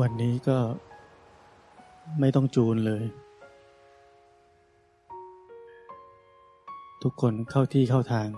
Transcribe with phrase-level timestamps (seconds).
[0.00, 0.58] วันนี้ก็
[2.20, 3.04] ไม่ต้องจูนเลย
[7.02, 8.28] ทุกคนเข้าที่เข้าทาง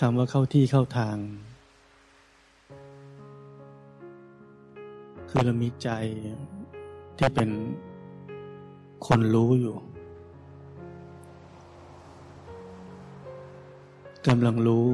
[0.00, 1.16] คำว่าเข้าที่เข้าทาง
[5.28, 5.88] คือเรามีใจ
[7.18, 7.50] ที่เป็น
[9.06, 9.76] คนรู้อยู่
[14.26, 14.88] กำลังรู้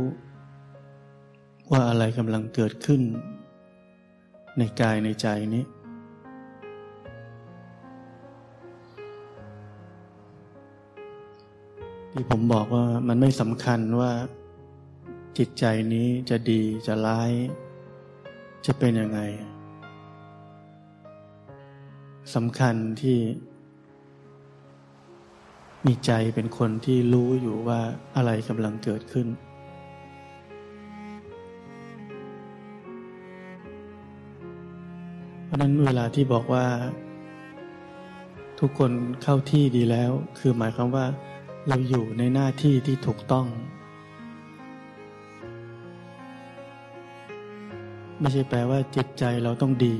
[1.72, 3.02] ว่าอะไรกำลังเกิดขึ้น
[4.58, 5.64] ในกายในใจนี้
[12.12, 14.12] ที่ผมบอกว่ามันไม่สำคัญว่า
[15.38, 15.64] จิตใจ
[15.94, 17.30] นี้จะดีจะร้าย
[18.66, 19.20] จะเป็นยังไง
[22.34, 23.18] สำคัญที่
[25.86, 27.80] มีใจเป็นคนที่รู้อยู่ว่า
[28.16, 36.66] อะไรกำลังเกิดขึ้นะนั้นเวลาที่บอกว่า
[38.60, 41.06] ทุกคนเข้าที่ดีแล้ว คือหมายความว่า
[41.68, 43.46] เราอยู่ในหน้าที่ที่ถูกต้อง
[48.20, 49.96] ไม่ใช่แปลว่าจิตใจเราต้องดี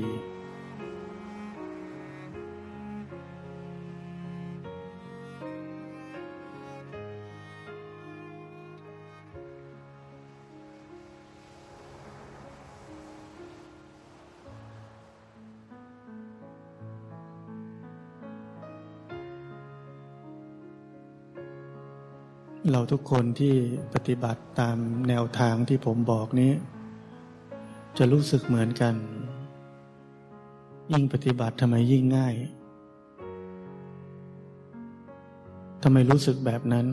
[22.77, 23.55] เราทุกคนที่
[23.93, 24.77] ปฏิบัติตาม
[25.09, 26.51] แนวทางที่ผมบอกนี้
[27.97, 28.95] จะรู้สึกเหมือนกัน
[30.91, 32.35] ยิ่งปฏิบัติทำไมยิ่งง่าย
[35.83, 36.87] ทำไมรู้สึกแบบนั้น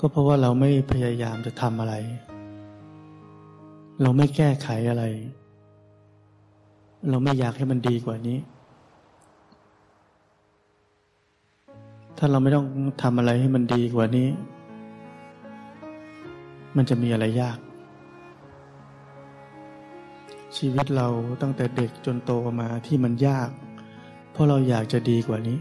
[0.00, 1.94] ก็เพราะว่าเราไม่พยายามจะทำอะไร
[4.02, 5.04] เราไม่แก้ไขอะไร
[7.10, 8.38] เราไม่อยากให้มันดีกว่านี้
[12.22, 12.66] ถ้าเราไม่ต้อง
[13.02, 14.28] ทำอะไรให้มันดีกว่านี้
[16.76, 17.58] มันจะมีอะไรยาก
[20.56, 21.08] ชีวิตเรา
[21.42, 23.50] ตั้งแต่เด็กจนโตมาที่มันยาก
[24.32, 25.58] เพราะเราอยากจะดีกว่านี้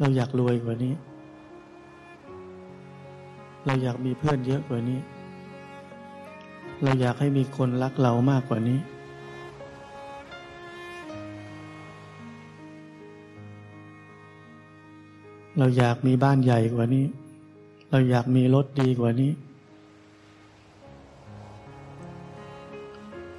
[0.00, 0.94] เราอยากรวยกว่านี้
[3.66, 5.00] เราอยากมีเพื่อนเยอะกว่านี้
[6.82, 8.78] เราอยากให้มีคนรักเรามากกว่านี้
[15.58, 17.06] เราอยากมีบ้านใหญ่กว่านี้
[17.90, 19.32] เราอยากมีรถดีกว่านี้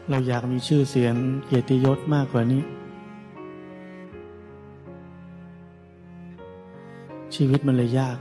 [0.10, 1.14] เราอยากมีชื่อเสียง
[1.46, 2.64] เกียรติยศมากกว่านี้
[7.36, 8.18] ชีวิตมันเลยยาก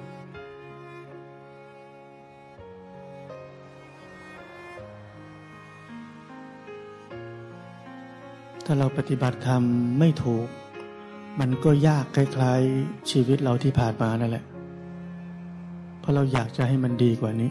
[8.64, 9.62] ถ้าเราปฏิบัติธรรม
[9.98, 10.47] ไม่ถูก
[11.41, 14.44] มันก็ยากคล้ายๆ ชีวิตเราที่ผ่านมานั่นแหละ
[16.00, 17.50] เพราะเราอยากจะให้มันดีกว่านี้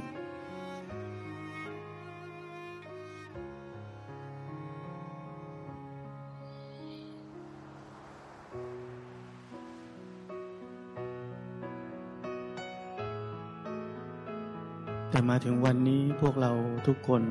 [15.10, 16.52] แต่มาถึงวันนี้พวกเรา
[16.88, 17.24] ทุกคน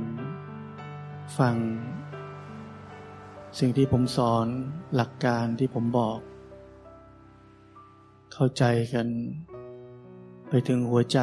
[1.38, 1.56] ฟัง
[3.59, 4.47] สิ่งที่ผมสอน
[4.94, 6.19] หลักการที่ผมบอก
[8.43, 9.09] เข้าใจกัน
[10.49, 11.19] ไปถึงหัวใจ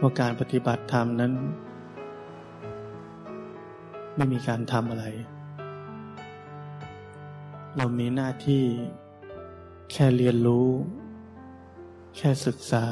[0.00, 1.32] ว่าการปฏิบัติธรรมนั้น
[4.16, 5.04] ไม่มีการทำอะไร
[7.76, 8.64] เรามีหน้าที่
[9.90, 10.68] แค่เรียนรู้
[12.16, 12.86] แค่ศึกษา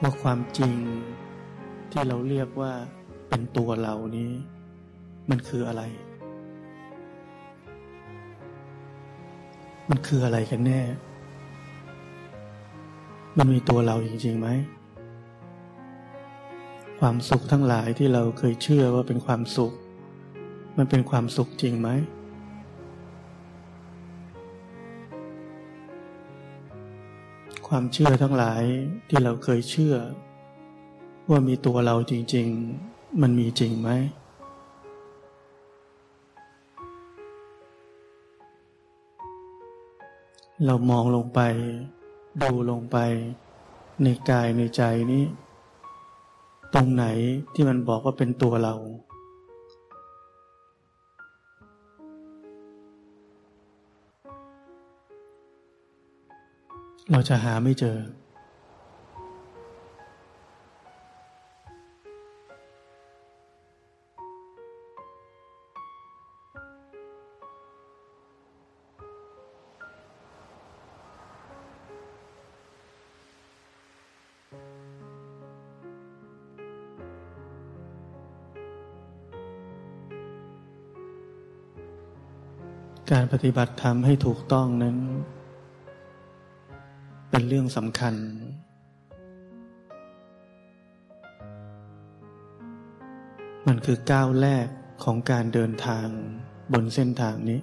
[0.00, 0.74] ว่าความจริง
[1.90, 2.72] ที่เราเรียกว่า
[3.28, 4.32] เป็นตัวเรานี้
[5.30, 5.82] มันคืออะไร
[9.90, 10.80] มันคืออะไรกันแน่
[13.38, 14.48] มันมีตัวเราจริงๆไหม
[17.00, 19.72] ความสุขทั้งหลายที่เราเคยเชื่อว่าเป็นความสุข
[20.76, 21.88] มันเป็นความสุขจริงไหม
[27.68, 28.62] ความเชื่อทั้งหลาย
[29.08, 29.94] ที่เราเคยเชื่อ
[31.30, 32.48] ว่ามีตัวเราจริง
[32.84, 33.90] ๆ มันมีจริงไหม
[40.62, 41.40] เรามองลงไป
[42.42, 42.96] ดูลงไป
[44.02, 45.24] ในกายในใจนี้
[46.74, 47.04] ตรงไหน
[47.54, 48.74] ที่มันบอกว่าเป็นตัวเรา
[57.10, 57.98] เราจะหาไม่เจอ
[83.12, 84.96] การปฏิบัติธรรมให้ถูกต้องนั้น
[87.30, 88.14] เป็นเรื่องสำคัญ
[93.66, 94.66] มันคือก้าวแรก
[95.04, 96.06] ของการเดินทาง
[96.72, 97.60] บนเส้นทางนี้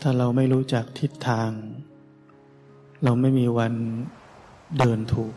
[0.00, 1.50] ถ้าเราไม่รู้จักทิศทาง
[3.04, 3.74] เราไม่มีวัน
[4.78, 5.34] เดินถูก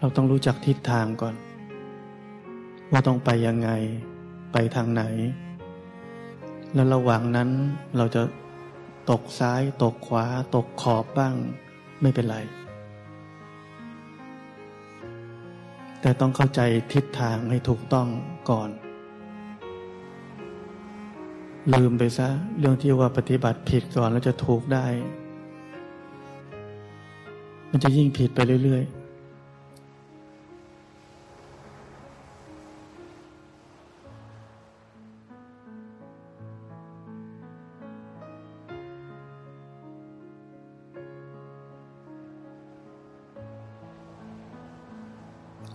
[0.00, 1.34] เราต้องรู้จักทิศทางก่อน
[2.92, 3.70] ว่าต้องไปยังไง
[4.52, 5.02] ไปทางไหน
[6.74, 7.48] แล้วระหว่างนั้น
[7.96, 8.22] เราจะ
[9.10, 10.24] ตกซ้าย ตกขวา
[10.54, 11.34] ตกขอบบ้าง
[12.02, 12.36] ไม่เป็นไร
[16.00, 16.60] แต่ต้องเข้าใจ
[16.92, 18.08] ทิศทางให้ถูกต้อง
[18.50, 18.70] ก่อน
[21.74, 24.86] ลืมไปซะ เรื่องที่ว่าปฏิบัติผิดก่อนแล้วจะถูกได้
[27.70, 28.98] มันจะยิ่งผิดไปเรื่อย ๆ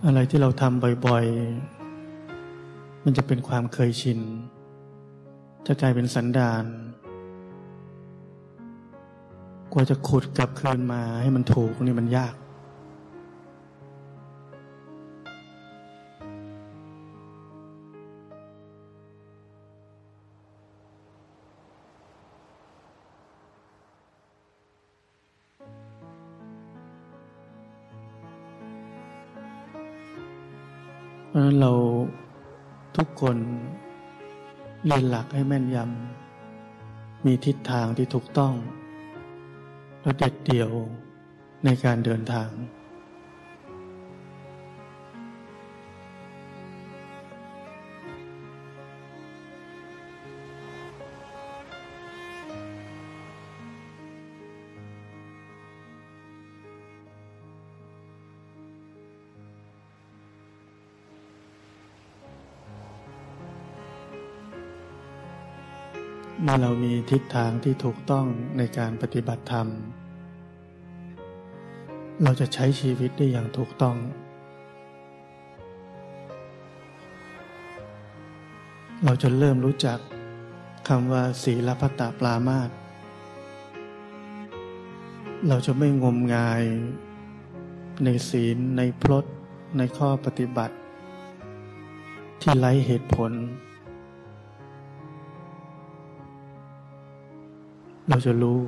[0.06, 4.20] อะไรที่เราทำบ่อยๆ มันจะเป็นความเคยชิน
[5.66, 6.64] จะกลายเป็นสันดาน
[9.76, 12.34] กว่าจะขุดกลับคืนมาให้มันถูกนี่มันยาก
[31.28, 31.72] เพราะนั้นเรา
[32.96, 33.36] ทุกคน
[34.86, 38.54] เรียนหลักให้แม่นยำมีทิศทางที่ถูกต้อง
[40.04, 40.70] และเด็ดเดี่ยว
[41.64, 42.50] ในการเดินทาง
[66.46, 68.26] เมื่อเรามีทิศทางที่ถูกต้อง
[68.58, 69.68] ในการปฏิบัติธรรม
[72.22, 73.96] เราจะใช้ชีวิตได้อย่างถูกต้อง
[79.04, 79.98] เราจะเริ่มรู้จัก
[80.88, 82.70] คำว่าศีลพัตตปรามาต
[85.48, 86.62] เราจะไม่งมงาย
[88.04, 89.24] ในศีลในพลด
[89.78, 90.74] ในข้อปฏิบัติ
[92.40, 93.32] ที่ไร้เหตุผล
[98.08, 98.60] เราจะรู้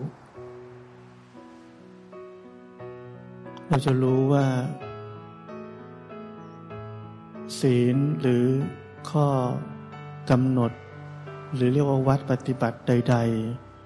[3.69, 4.47] เราจะรู้ว่า
[7.61, 8.45] ศีลหรือ
[9.11, 9.27] ข้อ
[10.31, 10.73] กำหนด
[11.55, 13.17] หรือเรียกว่าวัดปฏิบัติใด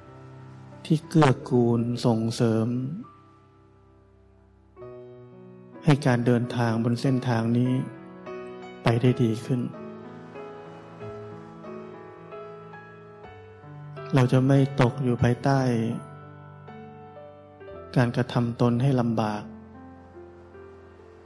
[0.09, 2.67] ๆ ที่เกื้อกูลส่งเสริม
[5.85, 7.73] ให้การเดินทางบนเส้นทางนี้
[8.83, 9.61] ไปได้ดีขึ้น
[14.15, 15.61] เราจะไม่ตกอยู่ภายใต้
[17.97, 19.43] การกระทำตนให้ลำบาก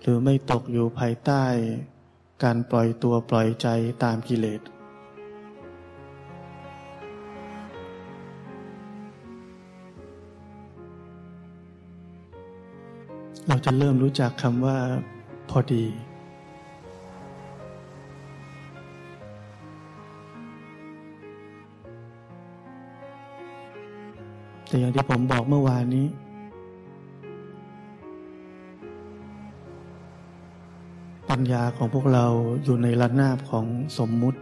[0.00, 1.44] หรือไม่ตกอยู่ภายใต้
[2.44, 3.68] การปล่อยตัวปล่อยใจ
[4.04, 4.60] ตามกิเลส
[13.46, 14.78] เราจะเริ่มรู้จักคำว่า
[15.50, 15.84] พอดี
[24.74, 26.06] แต่อย่างที่ผมบอกเมื่อวานนี้
[31.30, 32.26] ปัญญาของพวกเรา
[32.64, 33.66] อยู่ในระนาบของ
[33.98, 34.38] สมมุติ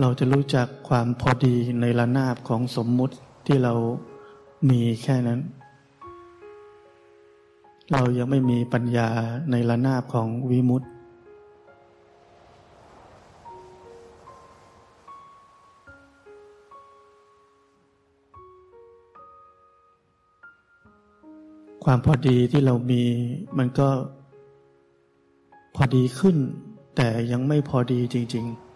[0.00, 3.14] เราจะรู้จักความพอดีในระนาบของสมมุติ
[3.46, 3.74] ที่เรา
[4.70, 5.40] มีแค่นั้น
[7.92, 9.08] เรายังไม่มีปัญญา
[9.50, 10.88] ในระนาบของวิมุตติ
[21.84, 23.02] ความพอดีที่เรามี
[23.58, 23.88] มันก็
[25.74, 26.36] พอดีขึ้น
[26.96, 28.70] แต่ยังไม่พอดีจริง ๆ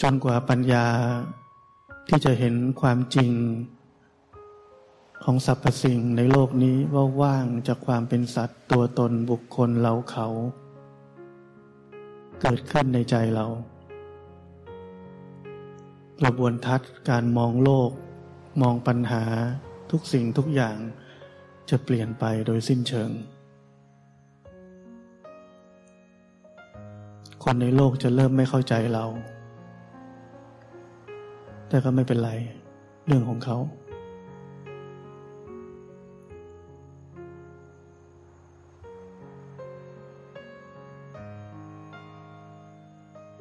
[0.00, 0.86] จนกว่าปัญญา
[2.08, 3.30] ที่จะเห็นความจริง
[5.24, 10.26] ของสรรพสิ่งในโลกนี้ว่าว่างจากความเป็นสัตว์ตัวตนบุคคลเราเขา
[12.40, 13.46] เกิดขึ้นในใจเรา
[16.26, 17.90] กระบวนทัศน์การมองโลก
[18.62, 19.24] มองปัญหา
[19.90, 20.76] ทุกสิ่งทุกอย่าง
[21.70, 23.10] จะเปลี่ยนไปโดยสิ้นเชิง
[27.42, 29.04] คนในโลกจะเริ่มไม่เข้าใจเรา
[31.68, 32.30] แต่ก็ไม่เป็นไร
[33.06, 33.58] เรื่องของเขา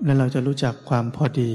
[0.04, 1.54] และเราจะรู้จักความพอดี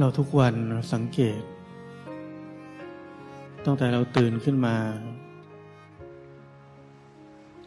[0.00, 0.54] เราทุกวัน
[0.94, 1.40] สังเกต
[3.64, 4.76] ตั้งแต่เราตื่นขึ้นมา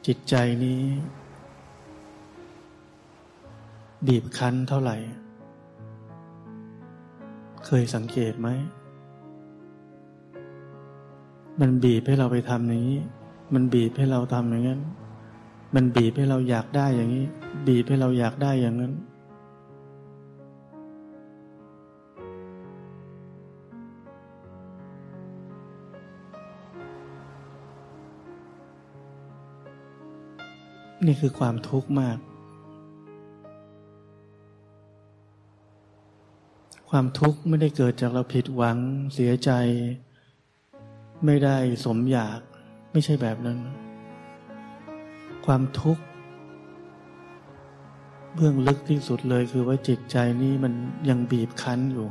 [0.07, 0.81] จิตใจนี้
[4.07, 4.97] บีบคั้นเท่าไหร่
[7.65, 8.49] เคยสังเกตไหม
[11.59, 13.01] มันบีบให้เราไปทำอย่างนี้
[13.53, 14.81] มันบีบให้เราทำอย่างนั้น
[15.75, 17.25] มันบีบให้เราอยากได้อย่างนี้
[17.67, 18.93] บีบให้เราอยากได้อย่างนั้น
[31.05, 32.17] นี่คือความทุกข์มาก
[36.89, 38.77] ความทุกข์ไม่ได้เกิดจากเราผิดหวัง
[39.13, 39.51] เสียใจ
[41.25, 42.39] ไม่ได้สมอยาก
[42.91, 43.59] ไม่ใช่แบบนั้น
[45.45, 46.03] ความทุกข์
[48.33, 50.73] เบื้องลึกที่สุดเลยคือว่าจิตใจนี้มัน
[51.09, 52.07] ยังบีบคั้นอยู่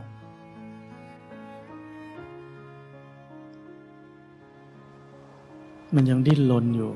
[5.95, 6.93] มันยังดิ้นรนอยู่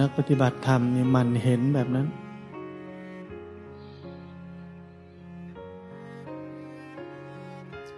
[0.00, 2.06] นักปฏิบัติธรรมนี่มันเห็นแบบนั้น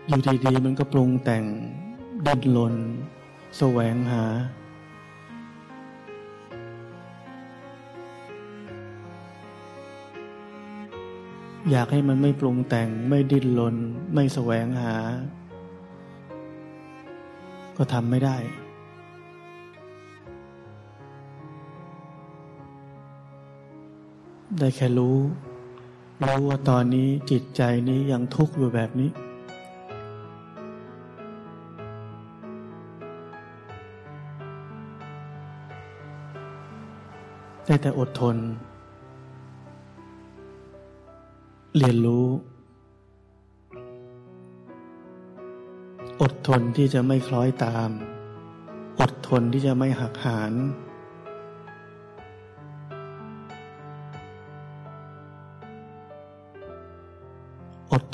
[0.07, 1.45] อยู่ดีๆมันก็ปรุงแต่ง
[2.26, 2.75] ดิ้นรน
[3.59, 4.25] แสวงหา
[11.71, 13.76] อยากให้มันไม่ปรุงแต่งไม่ดิ้นรน
[14.14, 14.95] ไม่แสวงหา
[17.76, 18.37] ก็ทำไม่ได้
[24.61, 25.19] ได้แค่รู้
[26.27, 29.11] รู้ว่าตอนนี้จิตใจนี้ยังทุกข์อยู่แบบนี้
[37.67, 38.37] ได้แต่อดทน
[41.77, 42.27] เรียนรู้
[46.23, 47.91] อดทนที่จะไม่คล้อยตาม
[49.00, 50.53] อดทนที่จะไม่หักหาน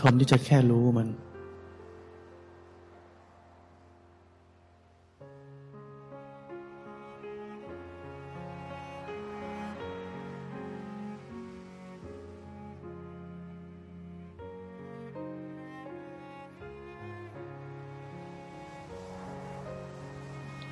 [0.05, 1.09] ทนที่จะแค่รู้มัน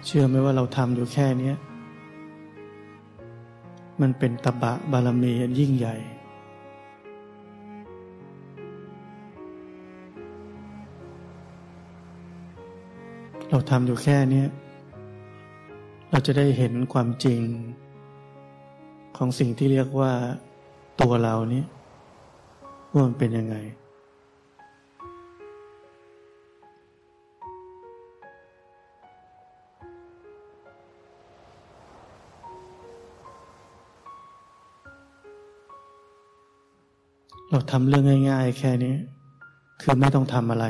[0.06, 1.52] เชื่อไหมว่าเราทำอยู่แค่นี้
[4.00, 5.96] มันเป็นตบะบารมีอันยิ่งใหญ่
[13.54, 14.44] เราทำอยู่แค่นี้
[16.10, 17.40] เราจะได้เห็นความจริง
[19.16, 20.12] ของสิ่งที่เรียกว่า
[21.00, 21.62] ตัวเรานี้
[22.92, 23.56] ว่ามันเป็นยังไง
[37.50, 38.94] เราทำเรื่องง่าย ๆ แค่นี้
[39.80, 40.66] คือไม่ต้องทำอะไร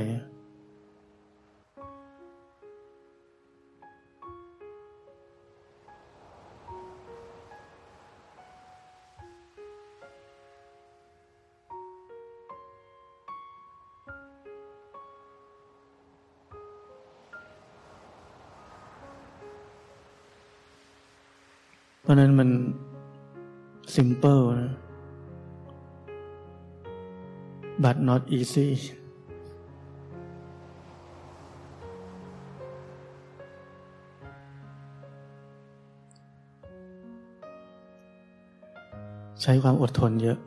[22.12, 22.50] ราะนั้นมัน
[23.94, 24.72] simple นะ
[27.84, 28.68] but not easy
[39.42, 40.38] ใช้ความอดทนเยอะ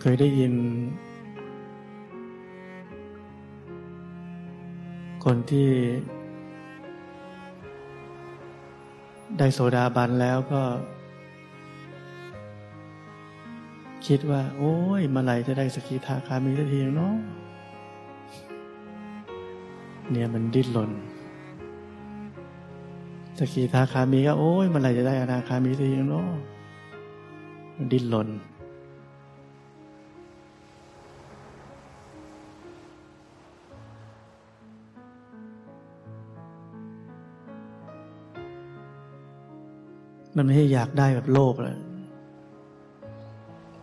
[0.00, 0.52] เคยได้ยิน
[5.24, 5.68] คนที่
[9.38, 10.62] ได้โสดาบันแล้วก็
[14.06, 17.14] คิดว่า โอ้ยเมื่อไหร่จะได้สกิทาคามีสักทีเนาะ
[20.10, 20.90] เนี่ยมันดิ้นรน
[23.38, 26.28] สกิทาคามีก็โอ้ยเมื่อไหร่จะได้อนาคามีสักทีเนาะ
[27.76, 28.28] มันดิ้นรน
[40.36, 41.78] มันไม่ใช่อยากได้แบบโลภเลย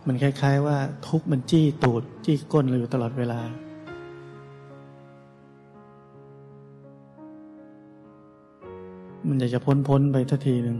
[0.06, 0.76] มันคล้าย ๆ ว่า
[1.08, 3.40] ทุกมันจี้ตูด จี้ก้นเราอยู่ตลอดเวลา
[9.28, 10.78] มันอยากจะพ้นพ้นไปทันทีหนึ่ง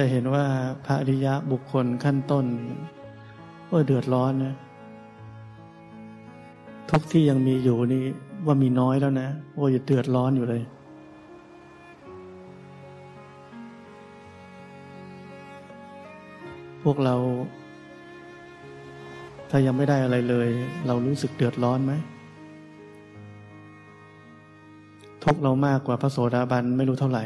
[0.00, 0.44] จะเห็นว่า
[0.84, 2.46] พระอริยะบุคคลขั้นต้น
[3.70, 4.54] ว่าเดือดร้อนนะ
[6.90, 8.04] ทุกที่ยังมีอยู่นี่
[8.46, 10.62] ว่ามีน้อยแล้วนะว่าอย่าเดือดร้อนอยู่เลย
[16.82, 17.14] พวกเรา
[19.50, 20.48] ถ้ายังไม่ได้อะไรเลย
[20.86, 21.92] เรารู้สึกเดือดร้อนไหม
[25.24, 27.24] ทุกเรามากกว่าพระโสดาบันไม่รู้เท่าไหร่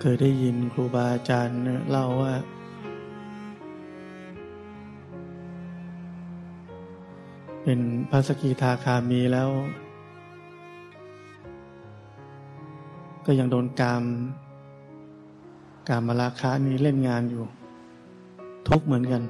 [0.00, 1.58] เคยได้ยินครูบาอาจารย์
[1.90, 2.34] เล่าว่า
[7.62, 7.80] เป็น
[8.10, 9.48] พระสกิทาคามีแล้ว
[13.26, 14.04] ก็ยังโดนกาม
[15.88, 17.44] กามมาราคานี้เล่นงานอยู่
[18.68, 19.22] ทุกเหมือนกัน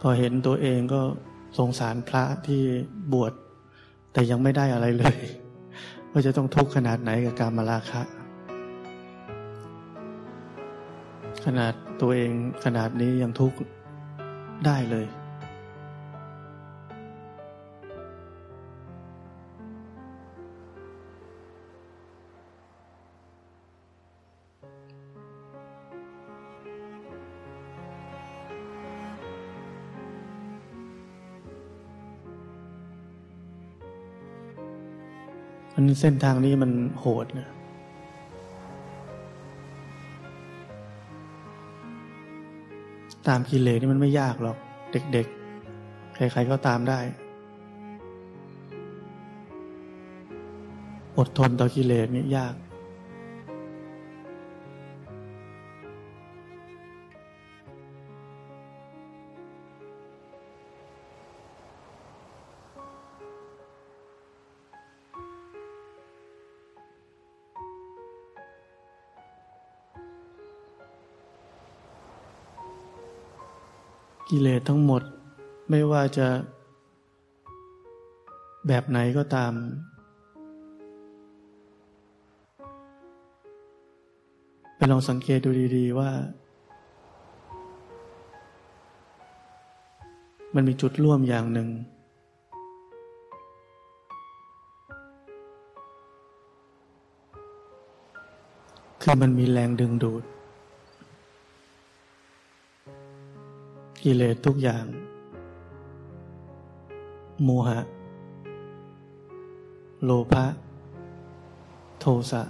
[0.00, 1.00] พอเห็นตัวเองก็
[1.58, 2.62] สงสารพระที่
[3.12, 3.32] บวช
[4.12, 5.16] แต่ยังไม่ได้อะไรเลย
[6.10, 8.02] ว่าจะต้องทุกข์ขนาดไหนกับการมาราคะ
[11.44, 12.30] ขนาดตัวเอง
[12.64, 13.56] ขนาดนี้ยังทุกข์
[14.66, 15.06] ได้เลย
[35.80, 37.48] มันเส้นทางนี้มันโหดนะ
[43.28, 44.56] ตามกิเลสนี่มันไม่ยากหรอก
[45.12, 47.00] เด็กๆ ใครๆก็ตามได้
[51.18, 52.54] อดทนต่อกิเลสนี่ยาก
[74.58, 75.02] กิเลสทั้งหมด
[75.70, 76.28] ไม่ว่าจะ
[78.66, 79.52] แบบไหนก็ตาม
[84.76, 86.10] ไปลองสังเกตดูดี ๆ ว่า
[90.54, 91.68] มันมีจุดร่วมอย่างหนึ่ง
[99.02, 100.22] คือมันมีแรงดึงดูด
[104.04, 104.84] กิเลสทุกอย่าง
[107.42, 107.78] โมหะ
[110.04, 110.44] โลภะ
[112.00, 112.42] โทสะ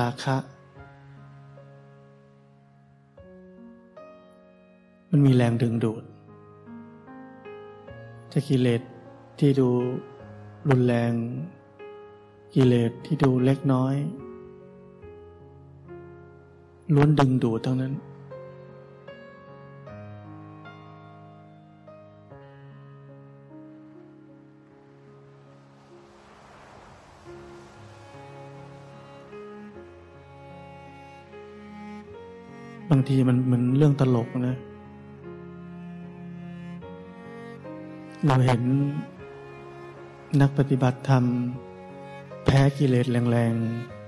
[0.00, 0.36] ราคะ
[5.10, 6.02] มันมีแรงดึงดูด
[8.32, 8.82] จะกิเลส
[9.38, 9.68] ที่ดู
[10.68, 11.12] รุนแรง
[12.54, 13.94] กิเลสที่ดูเล็กน้อย
[16.94, 17.94] ล้วนดึงดูดทั้งนั้น
[32.90, 34.56] บางทีมันเหมือนเรื่องตลกนะ
[38.26, 38.62] เราเห็น
[40.40, 41.24] นักปฏิบัติธรรม
[42.44, 44.00] แพ้กิเลสแรงๆ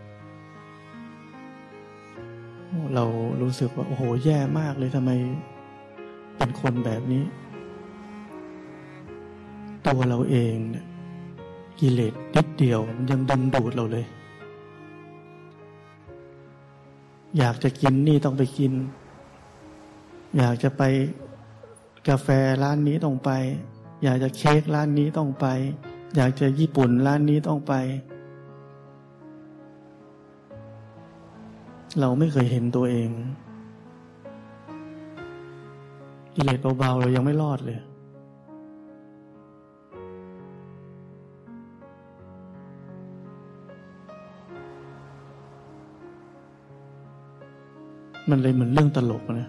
[2.94, 3.04] เรา
[3.42, 5.10] รู้สึกว่า โอ้โห แย่มากเลยทำไม
[6.36, 7.24] เป็นคนแบบนี้
[9.86, 10.84] ตัวเราเองเนี่ย
[11.80, 14.06] กิเลสนิดเดียวมันยังดึงดูดเราเลย
[17.38, 18.72] อยากจะกินนี่ต้องไปกิน
[20.38, 20.82] อยากจะไป
[22.08, 22.28] กาแฟ
[22.62, 23.30] ร้านนี้ต้องไป
[24.04, 25.46] อยากจะเค้กร้านนี้ต้องไป
[26.16, 27.74] อยากจะญี่ปุ่นร้านนี้ต้องไป
[32.00, 33.10] เราไม่เคยเห็นตัวเอง
[36.34, 37.78] กิเลสเบาๆเรายังไม่รอดเลย
[48.30, 49.48] มันเลยเหมือนเรื่องตลกนะ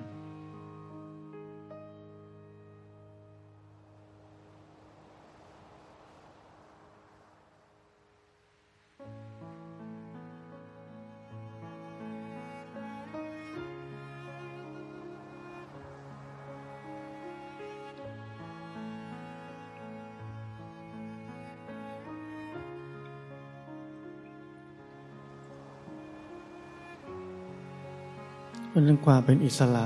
[28.75, 29.85] มันเรื่องความเป็นอิสระ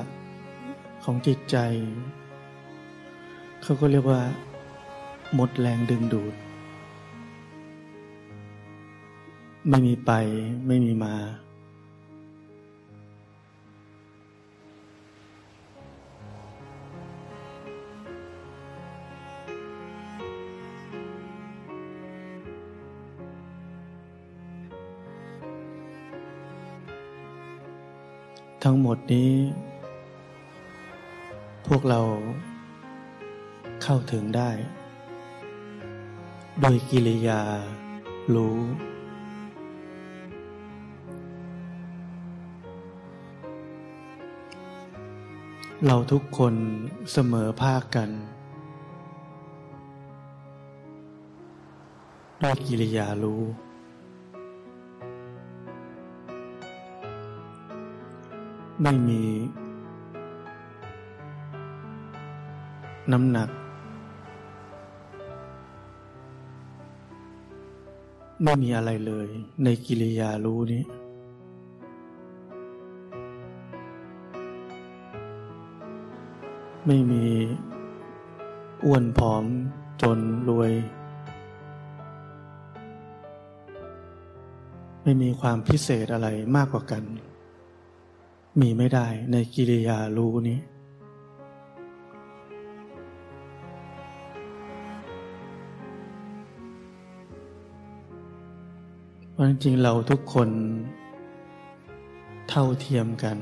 [1.04, 1.58] ของจิตใจ
[3.62, 4.21] เขาก็เรียกว่า
[5.34, 6.34] หมดแรงดึงดูด
[9.69, 10.12] ไม่มีไป
[10.67, 11.15] ไม่มีมา
[28.69, 29.34] ทั้งหมดนี้
[31.67, 32.01] พวกเรา
[33.84, 34.49] เข้าถึงได้
[36.62, 37.41] โดยกิริยา
[38.36, 38.58] รู้
[45.86, 46.53] เราทุกคน
[47.12, 48.10] เสมอภาคกัน
[52.43, 53.41] ด้วยกิริยารู้
[58.82, 59.22] ไม่มี
[63.12, 63.50] น้ำหนัก
[68.44, 69.28] ไม่มีอะไรเลย
[69.63, 70.84] ในกิริยารู้นี้
[76.86, 77.26] ไม่มี
[78.86, 79.46] อ้วนผอม
[80.02, 80.72] จนรวย
[85.04, 87.04] ไม่มีความพิเศษอะไรมากกว่ากัน
[88.62, 90.60] มีไม่ได้ในกิริยารู้นี้
[99.32, 100.50] เพราะจริงเราทุกคน
[102.50, 103.38] เท่าเทียมกัน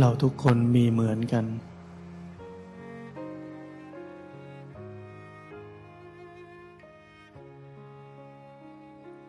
[0.00, 1.44] เราทุกคนมีเหมือนกัน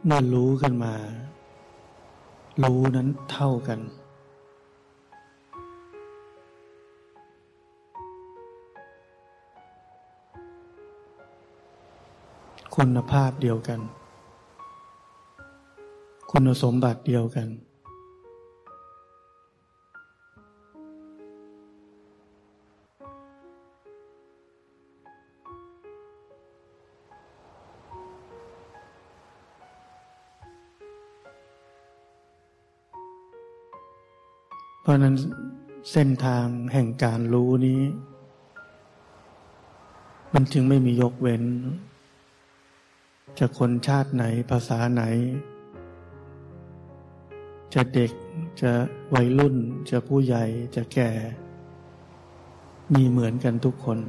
[0.06, 0.94] เมื่อรู้กันมา
[2.64, 3.80] รู้นั้นเท่ากัน
[12.76, 13.80] คุณภาพเดียวกัน
[16.32, 17.48] คุณสมบัติเดียวกัน
[34.92, 35.16] ราะนั้น
[35.92, 37.82] เส้นทางแห่งการรู้นี้
[40.34, 41.44] มันจึงไม่มียกเว้น
[43.40, 45.04] จะคนชาติไหนภาษาไหน
[47.74, 48.12] จะเด็ก
[48.62, 48.72] จะ
[49.14, 49.56] วัยรุ่น
[49.90, 50.44] จะผู้ใหญ่
[50.76, 51.10] จะแก่
[52.94, 54.00] มีเหมือนกันทุกคน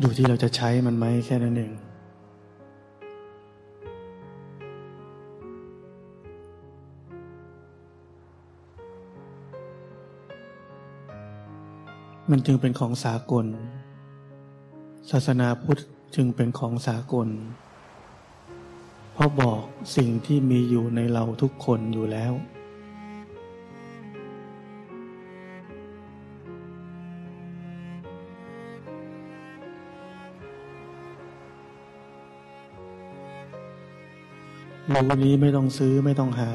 [0.00, 1.72] อยู่ที่เราจะใช้มันไหมแค่นั้นเอง
[12.30, 13.46] มันจึงเป็นของสากล
[15.10, 15.80] ศาสนาพุทธ
[16.14, 17.28] จึงเป็นของสากล
[19.14, 19.60] เพราะบอก
[19.96, 22.32] สิ่งที่มีอยู่ในเราทุกคนอยู่แล้ว
[34.92, 36.50] รู้นี้ไม่ต้องซื้อไม่ต้องหา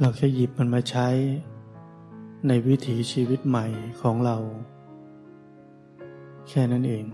[0.00, 1.08] เราแค่หยิบมันมาใช้
[2.48, 3.66] ในวิถีชีวิตใหม่
[4.00, 4.36] ของเรา
[6.48, 7.04] แค่นั้นเอง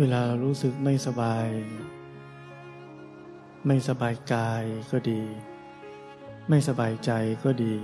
[0.00, 1.48] เวลาเรารู้สึกไม่สบาย
[3.66, 5.22] ไม่สบายกายก็ดี
[6.48, 7.10] ไม่สบายใจ
[7.44, 7.76] ก็ดี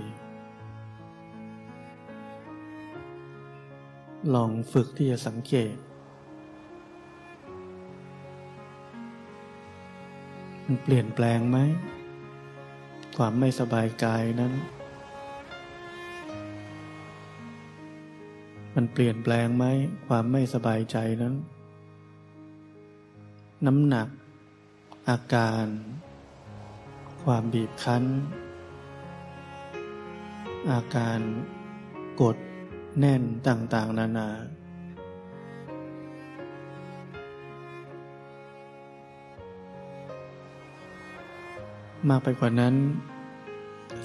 [4.33, 5.75] ลองฝึกที่จะสังเกต
[10.65, 11.57] มันเปลี่ยนแปลงไหม
[13.17, 14.53] ความไม่สบายกายนั้น
[18.75, 19.65] มันเปลี่ยนแปลงไหม
[20.07, 21.35] ความไม่สบายใจนั้น
[23.65, 24.07] น้ำหนัก
[25.09, 25.65] อาการ
[27.23, 28.03] ความบีบคั้น
[30.71, 31.19] อาการ
[32.21, 32.37] กด
[32.99, 34.29] แน่นต่างๆ นานา
[42.07, 42.75] มากไปกว่านั้น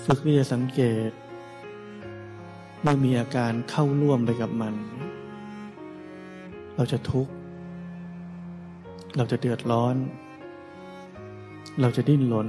[0.05, 1.11] ฝึกที่จะสังเกต
[2.83, 4.75] เมื่อมีอาการเข้าร่วมไปกับมัน
[6.75, 7.33] เราจะทุกข์
[9.17, 9.97] เราจะเดือดร้อน
[11.81, 12.49] เราจะดิ้นรน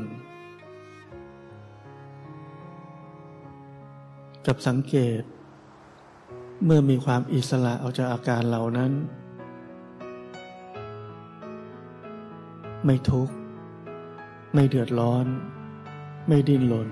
[4.47, 5.21] กับสังเกต
[6.65, 8.91] เมื่อมีความอิสระออกจากอาการเหล่านั้น
[12.85, 13.33] ไม่ทุกข์
[14.53, 15.25] ไม่เดือดร้อน
[16.27, 16.89] ไม่ดิ้นรน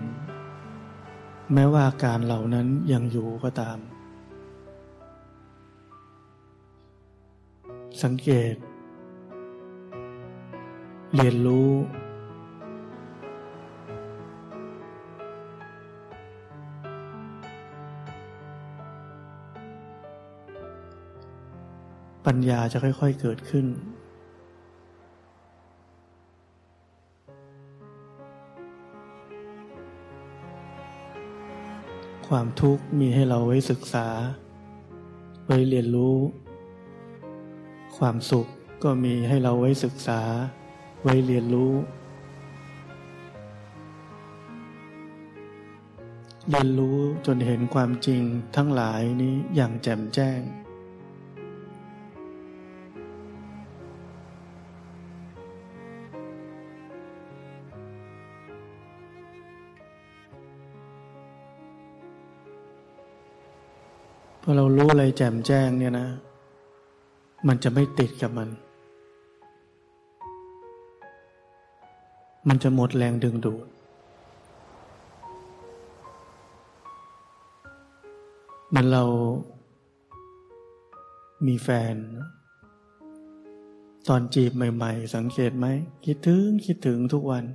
[1.53, 3.77] แม้ว่าอาการเหล่านั้นยังอยู่ก็ตาม
[8.03, 8.55] สังเกต
[11.15, 11.71] เรียนรู้
[22.25, 23.65] ปัญญาจะค่อย ๆเกิดขึ้น
[32.27, 34.07] ความทุกข์มีให้เราไว้ศึกษา
[35.45, 36.17] ไว้เรียนรู้
[37.97, 38.47] ความสุข
[38.83, 40.21] ก็มีให้เราไว้ศึกษา
[41.03, 41.73] ไว้เรียนรู้
[46.49, 48.21] เรียนรู้จนเห็นความจริง
[48.55, 50.39] ทั้งหลายนี้อย่างแจ่มแจ้ง
[64.41, 66.07] พอเรารู้อะไรแจ่มแจ้งเนี่ยนะ
[67.47, 68.49] มันจะไม่ติดกับมัน
[72.49, 73.65] มันจะหมดแรงดึงดูด
[78.75, 79.03] มันเรา
[81.47, 81.95] มีแฟน
[84.07, 85.67] ตอนจีบใหม่ๆ สังเกตไหม
[86.05, 87.45] คิดถึงคิดถึงทุกวัน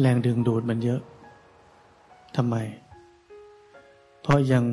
[0.00, 1.00] แรงดึงดูดมันเยอะ
[2.36, 2.56] ทำไม
[4.22, 4.64] เพราะยัง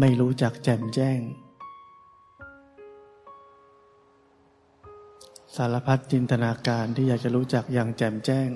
[0.00, 1.18] ไม่รู้จักแจ่มแจ้ง
[5.58, 8.48] สารพัดจินตนาการที่อยากจะรู้จักอย่างแจ่มแจ้ง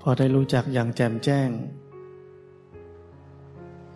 [0.00, 1.48] พอได้รู้จักอย่างแจ่มแจ้ง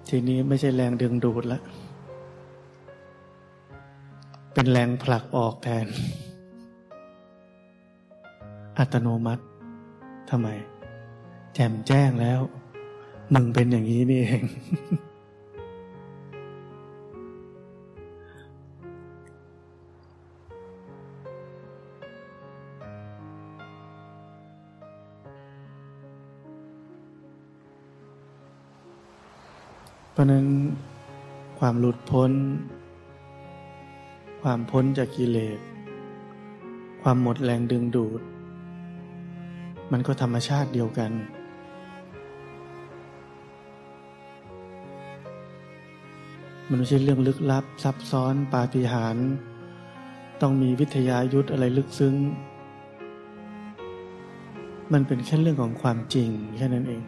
[0.08, 1.62] ทีนี้ไม่ใช่แรงดึงดูดแล้ว
[4.54, 5.86] เป็นแรงผลักออกแทน
[8.78, 9.44] อัตโนมัติ
[10.30, 10.48] ทำไม
[11.54, 12.40] แจ่มแจ้งแล้ว
[13.34, 14.44] มึงเป็นอย่างนี้นี่เอง
[30.20, 30.46] ราะนั้น
[31.58, 32.32] ความหลุดพ้น
[34.42, 35.58] ความพ้นจากกิเลส
[37.02, 38.20] ความหมดแรงดึงดูด
[39.92, 41.12] มันก็ธรรมชาติเดียวกัน
[46.68, 49.26] มันไม่ใช่เรื่องลึกลับซับซ้อนปาฏิหาริย์
[50.40, 52.14] ต้องมีวิทยายุทธอะไรลึกซึ้ง
[54.92, 57.04] มันเป็นแค่เรื่องของความจริงแค่นั้นเอง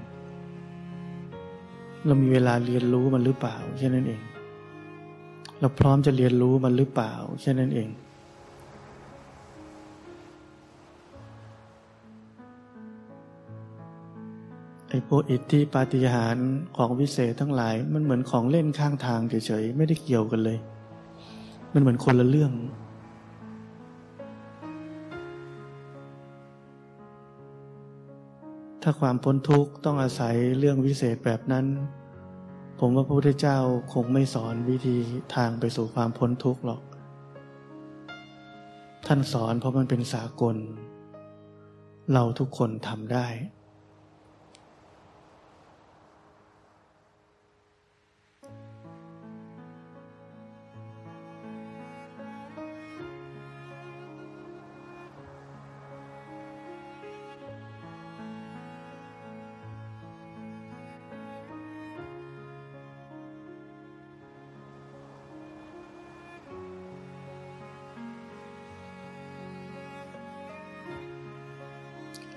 [2.07, 4.21] เรามีเวลาเรียนรู้มันหรือเปล่าแค่นั้นเอง
[5.61, 7.89] เราพร้อมจะเรียนรู้มันหรือเปล่าแค่นั้นเอง
[14.89, 20.59] ไอ้พวกอิทธิปาฏิหาริย์ของวิเศษทั้งหลาย มันเหมือนของเล่นข้างทางเฉยๆไม่ได้เกี่ยวกันเลย
[21.73, 22.53] มันเหมือนคนละเรื่อง
[28.83, 31.67] ถ้าความพ้นทุกข์ต้องอาศัยเรื่องวิเศษแบบนั้น
[32.79, 33.59] ผมว่าพระพุทธเจ้า
[33.93, 34.97] คงไม่สอนวิธี
[35.35, 36.83] ทางไปสู่ความพ้นทุกข์หรอก
[39.07, 40.57] ท่านสอนเพราะมันเป็นสากล
[42.13, 43.27] เราทุกคนทำได้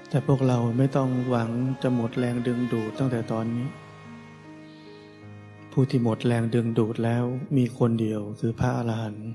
[0.10, 1.50] แต่พวกเราไม่ต้องหวัง
[1.82, 3.68] จะหมดแรงดึงดูดตั้งแต่ตอนนี้
[5.72, 7.24] ผู้ที่หมดแรงดึงดูดแล้ว
[7.58, 9.28] มีคนเดียวคือพระอรหันต์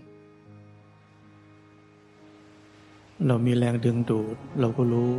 [3.27, 5.13] เรามีแรงดึงดูดเราก็รู้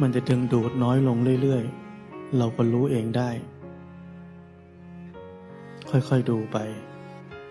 [0.00, 3.30] มันจะดึงดูดน้อยลงเรื่อยๆ เราก็รู้เองได้
[5.90, 6.58] ค่อยๆดูไป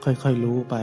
[0.04, 0.76] ค่อยๆรู้ไป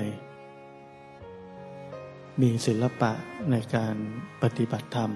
[2.40, 3.12] มีศิลปะ
[3.50, 3.96] ในการ
[4.42, 5.10] ปฏิบัติธรรม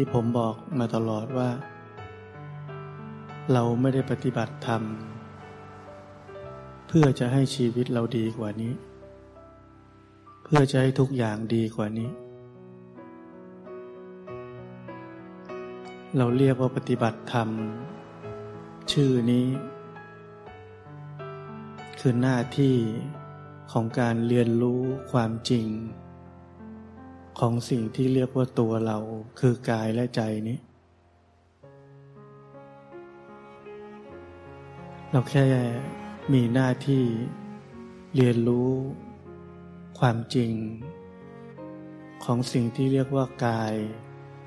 [0.00, 1.50] ที่ผมบอกมาตลอดว่า
[3.52, 4.82] เราไม่ได้ปฏิบัติธรรม
[6.88, 8.72] เพื่อจะให้ชีวิตเราดีกว่านี้
[10.44, 12.10] เพื่อจะให้ทุกอย่างดีกว่านี้
[16.16, 17.48] เราเรียกว่าปฏิบัติธรรม
[18.92, 19.46] ชื่อนี้
[22.00, 22.76] คือหน้าที่
[23.72, 24.80] ของการเรียนรู้
[25.12, 25.66] ความจริง
[27.40, 28.98] ของสิ่งที่เรียกว่าตัวเรา
[29.40, 30.58] คือกายและใจนี้
[35.10, 35.46] เราแค่
[36.32, 37.04] มีหน้าที่
[38.16, 38.70] เรียนรู้
[39.98, 40.52] ความจริง
[42.24, 43.74] ของสิ่งที่เรียกว่ากาย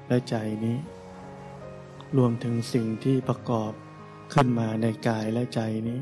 [0.07, 0.35] และใจ
[0.65, 0.77] นี้
[2.17, 3.71] รวมถึงสิ่งที่ประกอบ
[4.33, 5.99] ขึ้นมาในกายและใจนี้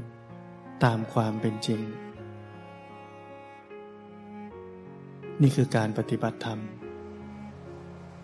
[0.84, 1.82] ตามความเป็นจริง
[5.42, 6.60] นี่คือการปฏิบัติธรรม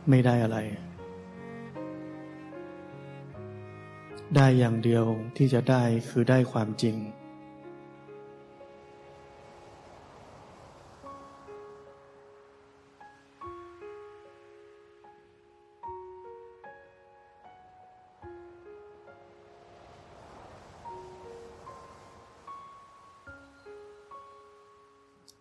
[0.09, 0.57] ไม่ได้อะไร
[4.35, 5.05] ได้อย่างเดียว
[5.37, 6.97] ที่จะได้คือได้ความจริง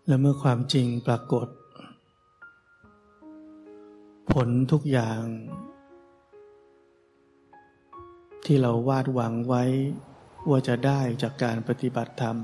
[0.07, 1.47] และเมื่อความจริงปรากฏ
[4.47, 5.23] ลทุกอย่าง
[8.45, 9.65] ที่เราวาดหวังไว้
[10.51, 12.37] ว่าจะได้จากการปฏิบัติธรรม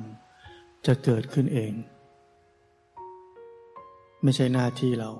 [0.87, 1.73] จะเกิดขึ้นเอง
[4.23, 5.11] ไม่ใช่หน้าที่เรา